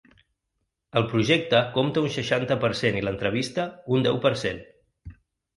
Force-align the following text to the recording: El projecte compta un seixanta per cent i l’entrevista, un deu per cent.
El 1.01 1.03
projecte 1.11 1.59
compta 1.75 2.03
un 2.05 2.09
seixanta 2.15 2.57
per 2.65 2.71
cent 2.81 2.97
i 2.97 3.05
l’entrevista, 3.09 3.67
un 3.97 4.09
deu 4.09 4.19
per 4.25 4.33
cent. 4.47 4.65